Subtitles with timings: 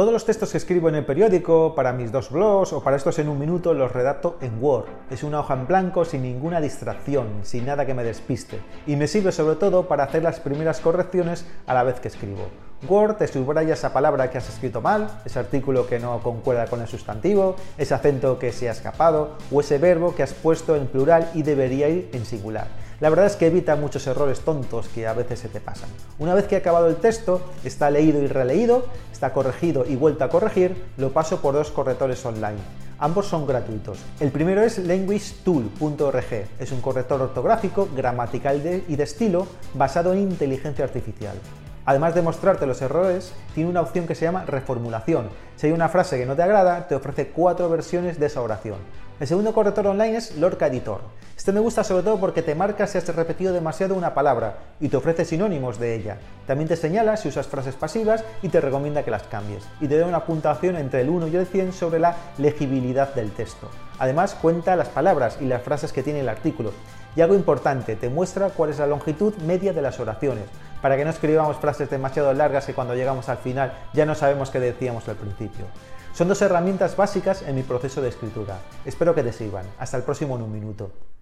[0.00, 3.18] Todos los textos que escribo en el periódico, para mis dos blogs o para estos
[3.18, 4.86] en un minuto, los redacto en Word.
[5.10, 8.60] Es una hoja en blanco sin ninguna distracción, sin nada que me despiste.
[8.86, 12.48] Y me sirve sobre todo para hacer las primeras correcciones a la vez que escribo.
[12.88, 16.80] Word te subraya esa palabra que has escrito mal, ese artículo que no concuerda con
[16.80, 20.86] el sustantivo, ese acento que se ha escapado o ese verbo que has puesto en
[20.86, 22.68] plural y debería ir en singular.
[23.00, 25.88] La verdad es que evita muchos errores tontos que a veces se te pasan.
[26.18, 30.22] Una vez que he acabado el texto, está leído y releído, está corregido y vuelto
[30.24, 32.58] a corregir, lo paso por dos correctores online.
[32.98, 34.00] Ambos son gratuitos.
[34.20, 36.46] El primero es languagetool.org.
[36.58, 41.38] Es un corrector ortográfico, gramatical y de estilo basado en inteligencia artificial.
[41.86, 45.30] Además de mostrarte los errores, tiene una opción que se llama reformulación.
[45.56, 48.76] Si hay una frase que no te agrada, te ofrece cuatro versiones de esa oración.
[49.18, 51.00] El segundo corrector online es Lorca Editor.
[51.40, 54.90] Este me gusta sobre todo porque te marca si has repetido demasiado una palabra y
[54.90, 56.18] te ofrece sinónimos de ella.
[56.46, 59.64] También te señala si usas frases pasivas y te recomienda que las cambies.
[59.80, 63.30] Y te da una puntuación entre el 1 y el 100 sobre la legibilidad del
[63.30, 63.70] texto.
[63.98, 66.72] Además cuenta las palabras y las frases que tiene el artículo.
[67.16, 70.44] Y algo importante, te muestra cuál es la longitud media de las oraciones,
[70.82, 74.50] para que no escribamos frases demasiado largas y cuando llegamos al final ya no sabemos
[74.50, 75.64] qué decíamos al principio.
[76.12, 78.58] Son dos herramientas básicas en mi proceso de escritura.
[78.84, 79.64] Espero que te sirvan.
[79.78, 80.90] Hasta el próximo en un minuto.